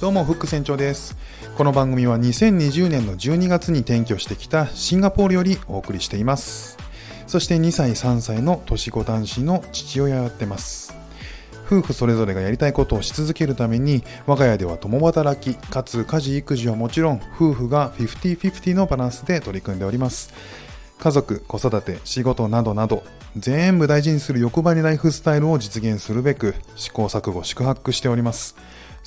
[0.00, 1.16] どうもフック船長です。
[1.56, 6.78] この番組は2020年の12月に転居してきたシンガポールよりお送りしています。
[7.26, 10.94] そして2歳3歳の年子男子の父親をやってます。
[11.66, 20.32] 夫婦それぞれがやりたいことをし続けるために我が家では共働きかつ家事育児はもちろん夫婦が50-50のバランスで取り組んでおります。
[21.00, 23.02] 家族、子育て、仕事などなど
[23.36, 28.54] 全部大事にする欲張りライフスタイルを実現するべく試行錯誤宿泊しております。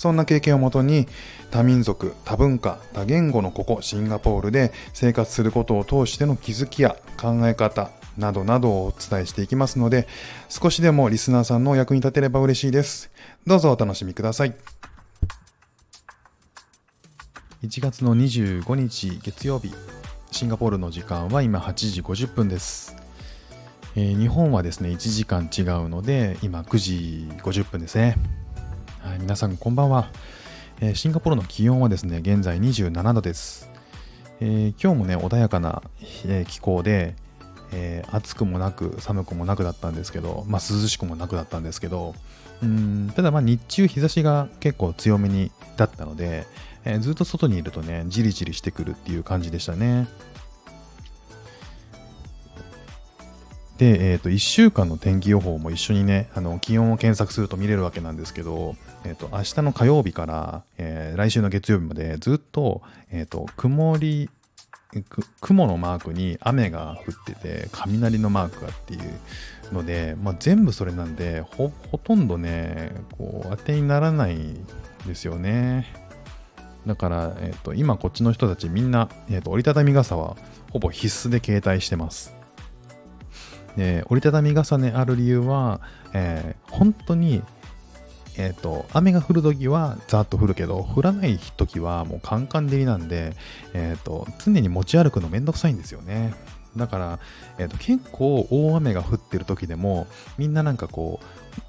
[0.00, 1.06] そんな経験をもとに
[1.50, 10.08] 多民族、多文化、多言語のここシンガポールで生活することを通しての気づきや考え方などなどをお伝えしていきますので
[10.48, 13.10] 少しでもリスナーさんのお役に立てれば嬉しいです。
[13.46, 14.54] どうぞお楽しみください。
[17.62, 19.74] 1月の25日月曜日
[20.30, 22.96] シンガポールの時間は今8時50分です。
[23.96, 28.39] えー、日本はですね、1時間違うので、今9時50分ですね。
[29.02, 30.10] はい、皆さんこんばんは、
[30.80, 33.70] えー、シンガポールの気温はですね、現在27度です。
[34.40, 35.82] えー、今日もね、穏やかな、
[36.26, 37.16] え気候で、
[37.72, 42.14] え暑くもなく寒くもなくだったんですけど、まあ、涼しくもなくだったんですけど、
[42.62, 46.46] うんただまあ日中日差しが結構強めにだったので、
[46.84, 50.08] えずっと外にいるとね、じりじりしてくるっていう感じでしたね。
[53.80, 64.28] で、えー、と1週間の天気予報も一緒にね、あの気温を検索すると見れるわけなんですけど、えー、と明日の火曜日から、えー、来週の月曜日までずっと,、えー、と曇り
[65.40, 71.72] 雲のマークに雨が降ってて雷のマークがっていうので、まあ、全部それなんでほ
[72.04, 74.66] とんどねこう当てにならないん
[75.06, 75.86] ですよね。
[76.86, 80.36] だから、えー、と今こっちの人たちみんな、えー、と折りたたみ傘は
[80.70, 82.39] ほぼ必須で携帯してます。
[83.76, 85.80] で折りたたみ傘ねある理由は、
[86.12, 87.42] えー、本当に、
[88.36, 93.34] えーと、雨が降るときはざっと降るけど降らないときはもうカンカン照りなんで、
[93.74, 96.34] えーと、常に持ち歩くのめんどくさいんですよね。
[96.76, 97.18] だから、
[97.58, 100.06] えーと、結構大雨が降ってる時でも
[100.38, 101.18] みんななんかこ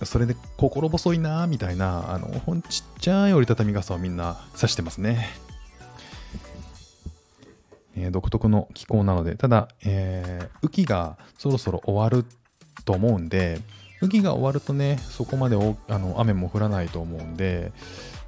[0.00, 2.28] うそれで心細いなみたいなあの
[2.62, 5.28] ちっちゃい折りたたみ傘をみんな差してますね。
[7.98, 12.24] えー、独特の気候なので、ただ、えー、雨季がそろそろ終わる
[12.84, 13.60] と思うんで、
[14.00, 15.56] 雨季が終わるとね、そこまで
[15.88, 17.72] あの雨も降らないと思うんで、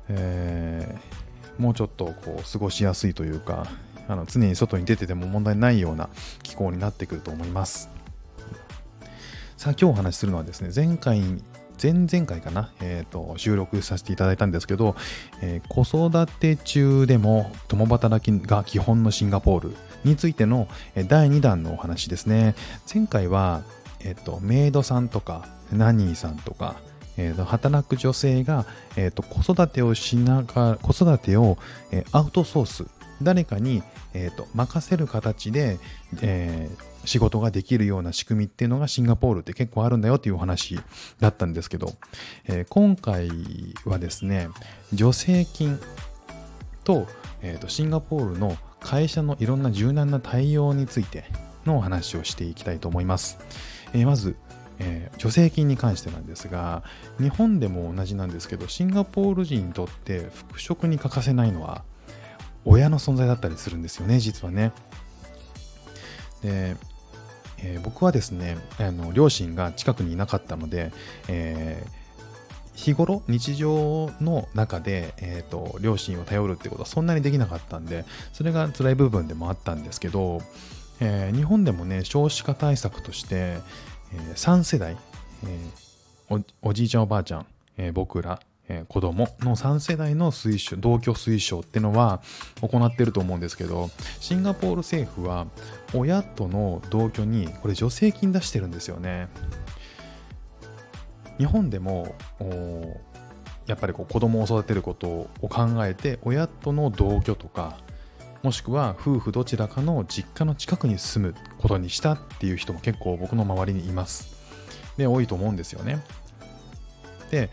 [0.09, 3.67] えー、もうちょっとこう過ごしやすいというか、
[4.09, 6.09] あの常に外に出てても問題ないような
[6.43, 7.89] 気候になってくると思います。
[9.57, 11.21] さあ今日お話しするのはですね、前回
[11.83, 14.97] 前々回かな、えーと、収録させていただいたんですけど、
[15.43, 20.69] えー、子育て中でも共働きが基本のシンガポールについての
[21.09, 22.55] 第2弾のお話ですね。
[22.93, 23.63] 前回は、
[24.01, 26.77] えーと、メイドさんとかナニーさんとか、
[27.17, 31.59] えーと、働く女性が、えーと、子育てをしながら子育てを、
[32.13, 32.87] アウトソース
[33.23, 33.83] 誰かに、
[34.15, 35.79] えー、と任せる形で、
[36.23, 40.79] えー、仕事ができるような仕組みっていうのがシンガポールって結構あるんだよっていうお話
[41.19, 41.93] だったんですけど、
[42.47, 43.31] えー、今回
[43.85, 44.49] はですね
[44.91, 45.79] 助成金
[46.85, 47.07] と,、
[47.43, 51.25] えーと、シンガポールの会社のいろんな柔軟な対応について
[51.67, 53.39] のお話をしていきたいと思います、
[53.93, 54.37] えー、まず
[54.83, 56.83] えー、助成金に関してなんですが
[57.21, 61.85] 日本でも同じなんですけどシンガポール人にとって復職に欠かせないのは
[62.65, 64.73] 親の存在だったりするんですよね実はね。
[66.43, 66.77] で
[67.63, 70.93] えー、僕はですねあの両親が近くにいなかったので、
[71.29, 72.01] えー、
[72.75, 80.41] 日頃日常の中で、えーと、両親を頼るってことはそんなにできなかったんでそれが辛い部分でもあったんですけど、
[81.01, 84.97] えー、日本でもね少子化対策として、えー、3世代、
[85.45, 87.47] えー、おじいちゃんおばあちゃん、
[87.77, 88.41] え僕ら
[88.89, 92.21] 子供の3世代の推奨同居推奨っていうのは
[92.61, 95.47] 行ってると思うんですけどシンガポール政府は
[95.95, 99.29] 親との同居にこれ助成金出してるんですよね。
[101.39, 102.15] 日本でも
[103.67, 107.79] やっぱりこう子供を育てることを考えて親との同居とか
[108.43, 114.37] もしくは夫婦どちらかの実家の近くに住むことにしたっていう人も結構僕の周りにいます。
[114.97, 116.05] で多いと思うんですよね。
[117.31, 117.49] で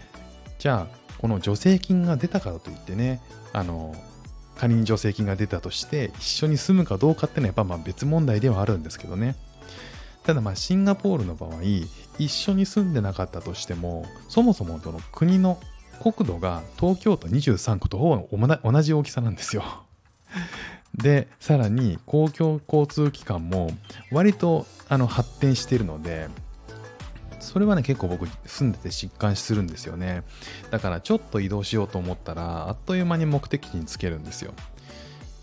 [0.59, 3.21] じゃあこの助成金が出たからといってね、
[3.53, 3.95] あの、
[4.55, 9.35] 仮に助成金が出たとして一緒に住むかどうかっていうのはやっぱまあ別問題ではあるんですけどね。
[10.23, 11.61] ただまあシンガポールの場合、
[12.17, 15.59] 一緒に住んでなかったとしても、そもそもその国の
[16.01, 19.63] 国土が東京都23区とほぼ同じ大きさなんですよ。
[20.95, 23.69] で、さらに公共交通機関も
[24.11, 26.27] 割とあの発展しているので、
[27.47, 30.23] それはね結構僕住んでて実感するんですよね。
[30.69, 34.53] だからちょっと移動しようと思ったらあっという間に目的地につけるんですよ。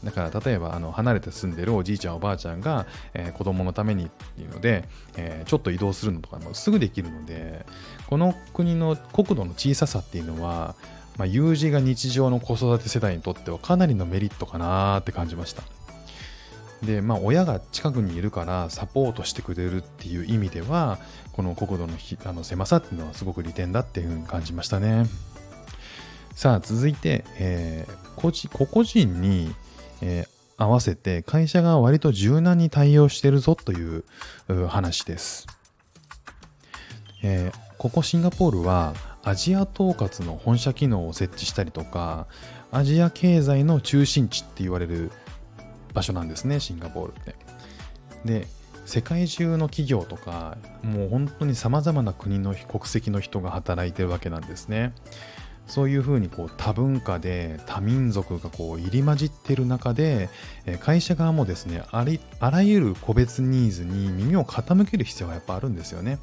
[0.04, 2.84] だから例えばあの離れて住んでるおじいちゃんおばあちゃんが、
[3.14, 4.84] えー、子供のためにっていうので、
[5.16, 7.64] えー、ちょっと移動するのとかもすぐできるので
[8.06, 10.74] この国の国土の小ささっていうのは、
[11.16, 15.62] まあ、有事が日常の子育て世代にとってはかなりのメリットかなって感じました。
[16.84, 20.98] でまあ親が近くにいるからサポートしてくれるっていう意味では
[21.32, 21.94] この国土の
[22.24, 25.06] あの狭さっていうのはすごく利点だっていうふうに感じましたね
[26.34, 29.54] さあ続いて、えー、個人個々人に
[30.06, 34.04] えー、合わせて会社が割と柔軟に対応してるぞという
[34.68, 35.46] 話です。
[37.22, 38.92] えー、ここシンガポールは
[39.22, 42.26] アジア統括の本社機能を設置したりとか
[42.70, 45.10] アジア経済の中心地って言われる
[45.94, 47.34] 場所なんですねシンガポールって。
[48.24, 48.46] で
[48.84, 54.92] 世界中の企業とかもう本当にさまざまな国の国籍の人が働いてるわけなんですね。
[55.66, 60.28] そういうふうにこう多文化で多民族がこう入り混じってる中で
[60.80, 66.18] 会社側もですねありあらゆる個別ニーズに耳を傾ける必要がやっぱあるんですよね。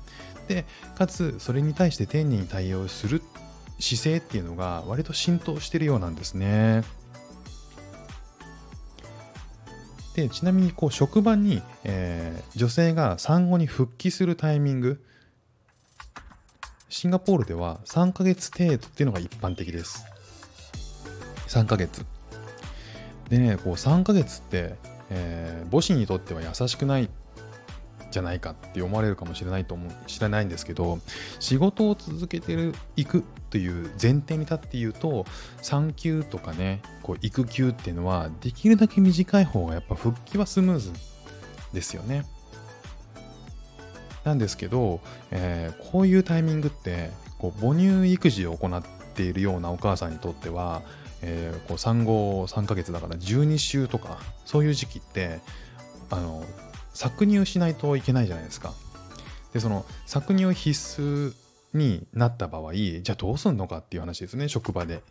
[0.47, 0.65] で
[0.95, 3.23] かつそれに対して丁寧に対応する
[3.79, 6.83] 姿勢っていうのが割と浸透してるようなんですね。
[10.15, 15.01] でちなみにこう職場に、えー、女性が産後に復帰するタイミング
[16.89, 20.05] シンガポールでは3ヶ月程度っていうのが一般的です。
[21.47, 22.05] 3ヶ月。
[23.29, 24.75] でね、こう3ヶ月って、
[25.09, 27.09] えー、母子にとっては優しくない
[28.11, 30.99] じゃないかって思われるかもしれないと思う知らないんですけど
[31.39, 35.25] 仕事を続けてるいくという前提に立って言うと
[35.61, 40.91] 産休とかねこう育休っていうのはできるだけ短い方がやっぱ復帰はスムーズ
[41.73, 42.25] ですよね。
[44.23, 47.09] なんですけど、えー、こういうタイミングって
[47.39, 48.83] こう母乳育児を行っ
[49.15, 50.83] ているようなお母さんにとっては、
[51.23, 55.39] えー、こう産後3ヶ月だから12週とかそういう時期って
[56.11, 56.43] あの
[56.93, 58.73] 搾乳しないといけないじゃないですか。
[59.53, 61.33] でその搾乳必須
[61.73, 65.03] になった場合じゃあどうすんのかっていう話ですね職場で。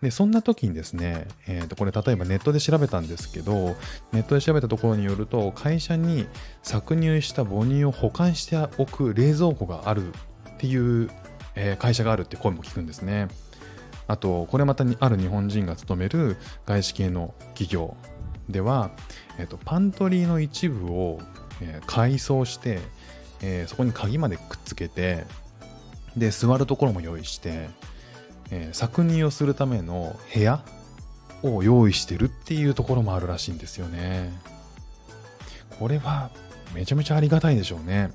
[0.00, 3.76] で、そんな時にですね、えー、とこれ例えばネットで調べたんですけど、
[4.12, 6.26] ネットで調べたところによると、会社に
[6.62, 10.12] 搾乳した母乳を保管しておく冷蔵庫があるっ
[10.58, 11.10] ていう、
[11.54, 13.28] えー、会社があるって声も聞くんですね。
[14.06, 16.36] あと、これまたにある日本人が勤める
[16.66, 17.96] 外資系の企業
[18.48, 18.90] では、
[19.38, 21.20] えー、とパントリーの一部を、
[21.60, 22.80] えー、改装して、
[23.40, 25.24] えー、そこに鍵までくっつけて、
[26.16, 27.68] で、座るところも用意して、
[28.50, 30.62] えー、搾乳をするための部屋
[31.42, 34.32] を用意してるっていうところもあるらしいんですよね。
[35.78, 36.30] これは
[36.74, 38.10] めちゃめちゃありがたいでしょうね。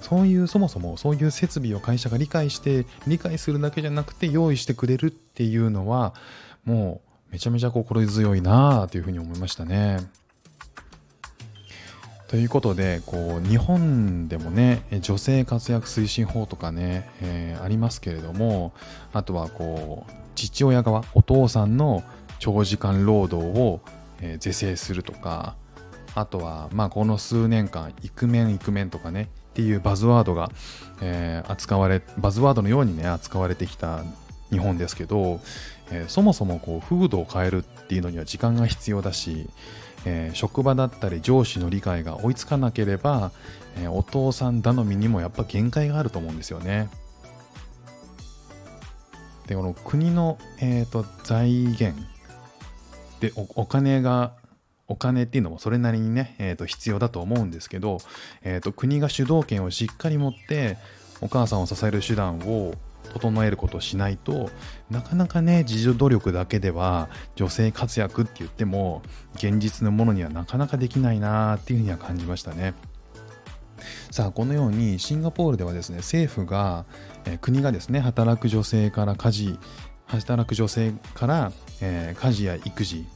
[0.00, 6.14] そういうそもそもそういう設備を会社が理解して理解するだけじゃなくて用意してくれるっていうのは
[6.64, 9.98] もうめちゃめちゃ心強いなあというふうに思いましたね。
[12.30, 18.72] ということでこう日本でもね女性活躍推進法とかね、えー、ありますけれども
[19.12, 22.04] あとはこう父親側お父さんの
[22.38, 23.80] 長時間労働を、
[24.20, 25.56] えー、是正するとか
[26.14, 30.52] あとはまあこの数年間イクメンイクメンとかねっていうバズワードが、
[31.02, 34.04] えー、扱われバズワードのようにね扱われてきた
[34.50, 35.40] 日本ですけど、
[35.90, 39.48] えー、そもそもこう風土を変えるっていうのには時間が必要だし
[40.04, 43.32] えー、職場だったり上司の理解が追いつかなければ、
[43.76, 46.88] えー、お父さん頼みにもやっぱ限界があると思うんですよね。
[49.46, 52.00] でこの国の、えーと、財源
[53.18, 54.32] でお金が
[54.86, 57.98] お金っていうのもそれなりにね、えーと、必要だと思うんですけど、
[58.42, 60.78] えーと国が主導権をしっかり持って
[61.20, 62.74] お母さんを支える手段を
[63.12, 64.50] 整えることをしないと
[64.90, 69.02] なかなかね自助努力だけでは女性活躍って言っても
[69.34, 72.74] 現実のものにはなかなかできないなっていうふうには感じましたね。
[74.10, 76.84] さあこのようにシンガポールではですね政府が、
[77.24, 79.58] え、国がですね働く女性から家事
[80.06, 83.06] 働く女性から、え、家事や育児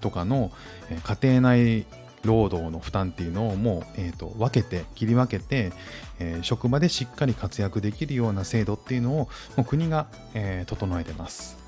[0.00, 0.50] とかの、
[0.90, 1.86] え、家庭内
[2.24, 5.72] 労働の負担っていうのをもう、えーと、分けて切り分けて、
[6.18, 9.28] えー、職場でしっかり活躍できるような制度っていうのをも
[9.58, 11.64] う国が、えー、整えてます。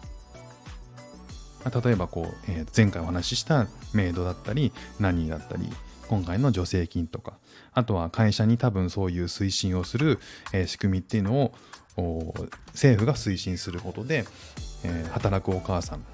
[1.84, 5.68] 例えばこう、えー、前回お話ししたメイドだったりナニーだったり
[6.08, 7.38] 今回の助成金とか
[7.72, 10.20] あとは会社に多分そういう推進をする、
[10.52, 11.52] えー、仕組みっていうの
[11.96, 12.34] を
[12.68, 14.26] 政府が推進することで、
[14.84, 16.04] えー、働くお母さん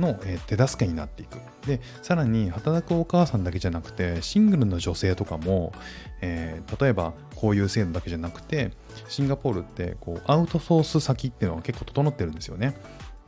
[0.00, 0.14] の、
[0.46, 1.38] 手助けになっていく。
[1.66, 5.72] で、さらに働くお母さんだけじゃなくて、シングルの女性とかも、
[6.20, 8.72] えー例えばこういう制度だけじゃなくて、
[9.08, 12.74] シンガポールってこうアウトソース先っていうのが結構整ってるんですよね。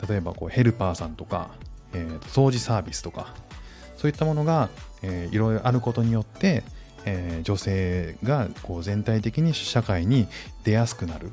[0.08, 1.50] 例えばこうヘルパーさんとか、
[1.92, 3.34] えー掃除サービスとか、
[3.96, 4.68] そういったものが、
[5.02, 6.62] えーいろいろあることによって、
[7.04, 10.28] えー女性がこう全体的に社会に
[10.64, 11.30] 出やすくなる、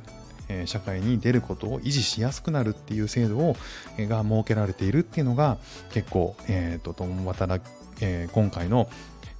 [0.65, 3.55] 社会に出ることを維持しやすくなるっていう制度を、
[3.97, 5.57] が設けられているっていうのが
[5.91, 7.69] 結構、えーと共働き
[8.01, 8.89] えー今回の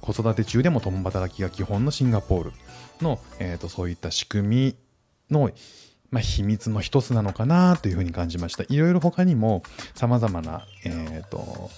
[0.00, 2.52] 子育て中でも共働きが基本のシンガポール
[3.00, 4.76] の、えーとそういった仕組み
[5.30, 5.50] の、
[6.10, 8.64] まあ、秘密の一つなのかなというふうに感じました。
[8.68, 9.62] いろいろ他にも
[9.94, 11.70] 様々な、えーと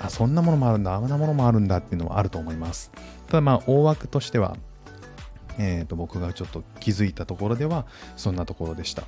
[0.00, 2.90] あそんなものもあるんだあんなものもあるんだっていうのはあると思います
[3.28, 4.56] ただまあ大枠としては、
[5.58, 9.04] えー、と僕がちょっと気づいたところではそんなところでした。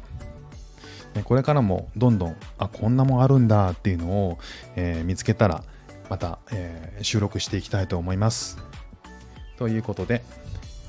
[1.24, 4.38] これからもどんどんあこんなもんあるんだっていうのを、
[4.76, 5.64] えー見つけたら
[6.10, 8.58] また、えー収録していきたいと思います。
[9.58, 10.22] ということで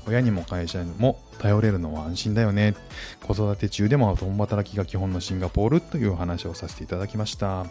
[0.06, 2.74] 親にも会社にも頼れるのは安心だよね。
[3.22, 7.64] 子育て中でも共働きが基本のシンガポールというお話をさせていただきました。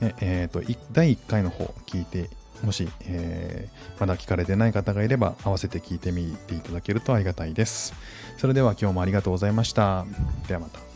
[0.00, 0.62] ねえー、と
[0.92, 2.30] 第1回の方聞いて
[2.62, 7.92] もし、えーまだ聞かれてない方がいれば合わせて聞いてみていただけるとありがたいです。
[8.38, 10.06] それでは今日もありがとうございました。
[10.48, 10.89] ではまた。